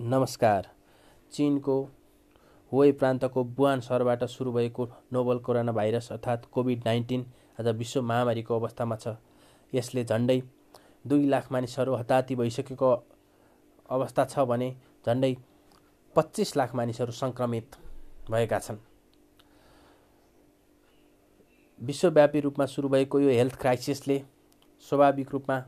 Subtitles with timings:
[0.00, 0.68] नमस्कार।
[1.32, 1.74] चिनको
[2.72, 7.24] हुवेई प्रान्तको बुहान सहरबाट सुरु भएको नोभल कोरोना भाइरस अर्थात् कोभिड नाइन्टिन
[7.60, 9.14] आज विश्व महामारीको अवस्थामा छ।
[9.72, 10.40] यसले झन्डै
[11.06, 12.90] दुई लाख मानिसहरू हताहती भइसकेको
[13.88, 14.70] अवस्था छ भने
[15.06, 15.34] झन्डै
[16.16, 17.76] पच्चिस लाख मानिसहरू सङ्क्रमित
[18.30, 18.78] भएका छन्।
[21.80, 24.22] विश्वव्यापी रूपमा सुरु भएको यो हेल्थ क्राइसिसले
[24.86, 25.58] स्वाभाविक रूपमा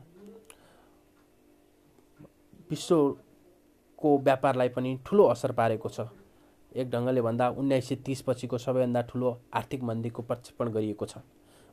[3.95, 6.07] विश्वको व्यापारलाई पनि ठुलो असर पारेको छ।
[6.75, 11.23] एक ढङ्गले भन्दा उन्नाइस सय तिस पछिको सबैभन्दा ठुलो आर्थिक मन्दीको प्रक्षेपण गरिएको छ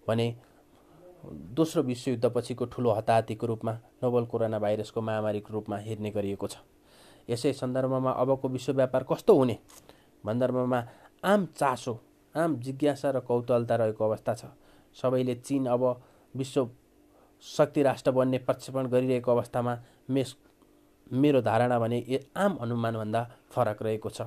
[0.06, 0.26] भने
[1.54, 3.72] दोस्रो विश्वयुद्धपछिको ठुलो हताहतीको रूपमा
[4.02, 6.56] नोबल कोरोना भाइरसको महामारीको रूपमा हेर्ने गरिएको छ।
[7.28, 9.58] यसै सन्दर्भमा अबको विश्व व्यापार कस्तो हुने?
[10.24, 10.80] सन्दर्भमा
[11.24, 11.98] आम चासो
[12.34, 14.44] आम जिज्ञासा र कौतलता रहेको अवस्था छ।
[14.94, 15.82] सबैले चिन अब
[16.34, 16.70] विश्व
[17.42, 19.74] शक्ति राष्ट्र बन्ने प्रक्षेपण गरिरहेको अवस्थामा
[20.10, 20.34] मेस
[21.12, 24.22] मेरो धारणा भने आम अनुमानभन्दा फरक रहेको छ।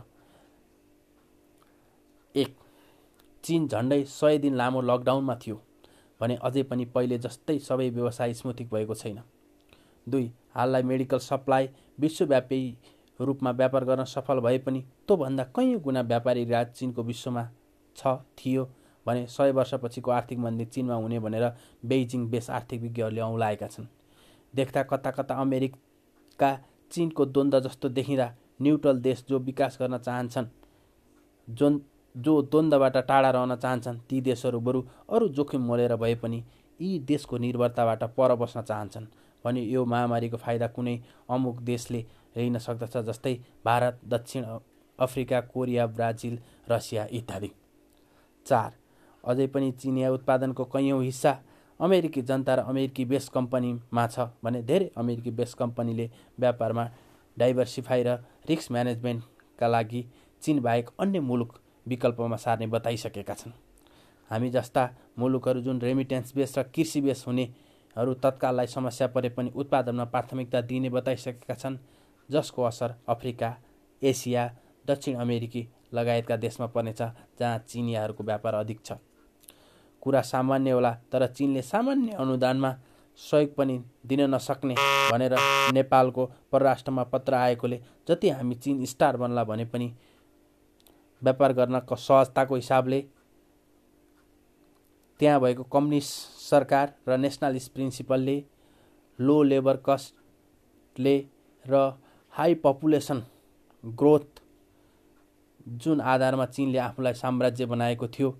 [2.35, 2.55] एक
[3.43, 5.62] चिन झन्डै सय दिन लामो लकडाउनमा थियो
[6.20, 9.21] भने अझै पनि पहिले जस्तै सबै व्यवसाय स्मुथिक भएको छैन।
[10.07, 12.62] दुई हाललाई मेडिकल सप्लाई विश्वव्यापी
[13.20, 17.43] रूपमा व्यापार गर्न सफल भए पनि त्योभन्दा कैयौँ गुणा व्यापारी राज चिनको विश्वमा
[17.95, 18.63] छ थियो
[19.05, 21.49] भने सय वर्षपछिको आर्थिक मन्दी चिनमा हुने भनेर
[21.85, 23.88] बेइजिङ बेस आर्थिक विज्ञहरूले औँलाएका छन्।
[24.54, 26.51] देख्दा कता कता अमेरिका
[26.96, 28.27] चिनको द्वन्द्व जस्तो देखिँदा
[28.62, 30.48] न्युट्रल देश जो विकास गर्न चाहन्छन्
[31.48, 31.70] जो
[32.15, 36.43] जो द्वन्द्वबाट टाढा रहन चाहन्छन् ती देशहरू बरु अरू जोखिम मोलेर भए पनि
[36.79, 39.05] यी देशको निर्भरताबाट पर बस्न चाहन्छन्
[39.46, 40.96] भने यो महामारीको फाइदा कुनै
[41.29, 42.05] अमुक देशले
[42.38, 43.34] लिन सक्दछ जस्तै
[43.66, 44.46] भारत दक्षिण
[44.99, 47.51] अफ्रिका कोरिया ब्राजिल रसिया इत्यादि।
[48.46, 48.71] चार
[49.23, 51.34] अझै पनि चिनिया उत्पादनको कैयौँ हिस्सा
[51.79, 56.09] अमेरिकी जनता र अमेरिकी बेस कम्पनीमा छ भने धेरै अमेरिकी बेस कम्पनीले
[56.40, 56.85] व्यापारमा
[57.37, 58.17] डाइभर्सिफाई र
[58.49, 60.01] रिस्क म्यानेजमेन्टका लागि
[60.41, 63.51] चिनबाहेक अन्य मुलुक विकल्पमा सार्ने बताइसकेका छन्।
[64.31, 64.84] हामी जस्ता
[65.19, 70.89] मुलुकहरू जुन रेमिटेन्स बेस र कृषि बेस हुनेहरू तत्काललाई समस्या परे पनि उत्पादनमा प्राथमिकता दिने
[70.89, 71.77] बताइसकेका छन्
[72.29, 73.50] जसको असर अफ्रिका
[74.01, 74.44] एसिया
[74.85, 77.01] दक्षिण अमेरिकी लगायतका देशमा पर्नेछ
[77.39, 78.97] जहाँ चिनियाहरूको व्यापार अधिक छ।
[80.05, 82.71] कुरा सामान्य होला तर चिनले सामान्य अनुदानमा
[83.19, 84.75] सहयोग पनि दिन नसक्ने
[85.11, 85.35] भनेर
[85.73, 89.91] नेपालको परराष्ट्रमा पत्र आएकोले जति हामी चिन स्टार बन्ला भने पनि
[91.21, 93.03] व्यापार गर्नको सहजताको हिसाबले
[95.19, 98.38] त्यहाँ भएको कम्युनिस्ट सरकार र नेसनलिस्ट प्रिन्सिपलले
[99.19, 101.17] लो लेबर कस्टले
[101.65, 101.83] र
[102.33, 103.23] हाई पपुलेसन
[103.83, 104.41] ग्रोथ
[105.77, 108.35] जुन आधारमा चिनले आफूलाई साम्राज्य बनाएको थियो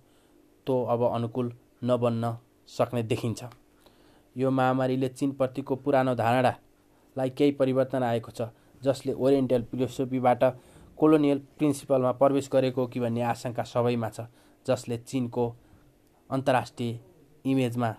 [0.66, 1.52] त्यो अब अनुकूल
[1.84, 2.38] नबन्न
[2.70, 3.44] सक्ने देखिन्छ।
[4.36, 8.50] यो महामारीले चिनप्रतिको पुरानो धारणालाई केही परिवर्तन आएको छ
[8.82, 10.44] जसले ओरिएन्टल फिलोसोफीबाट
[10.98, 14.28] कोलोनियल प्रिन्सिपलमा प्रवेश गरेको कि भन्ने आशंका सबैमा छ
[14.66, 15.46] जसले चिनको
[16.30, 17.00] अन्तर्राष्ट्रिय
[17.46, 17.90] इमेजमा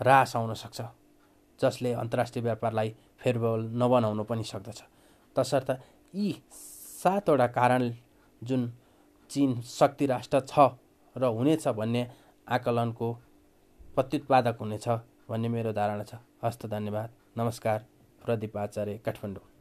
[0.00, 0.80] ह्रास आउन सक्छ
[1.60, 4.82] जसले अन्तर्राष्ट्रिय व्यापारलाई फेरबल नबनाउनु पनि सक्दछ।
[5.36, 5.70] तसर्थ
[6.14, 7.92] यी सातवटा कारण
[8.42, 8.72] जुन
[9.30, 10.58] चिन शक्ति राष्ट्र छ
[11.16, 12.02] र हुनेछ भन्ने
[12.48, 13.12] आकलनको
[13.94, 14.88] प्रत्युत्पादक हुनेछ
[15.28, 16.14] भन्ने मेरो धारणा छ।
[16.44, 17.84] हस्त धन्यवाद। नमस्कार।
[18.24, 19.57] प्रदीप आचार्य काठमाडौँ।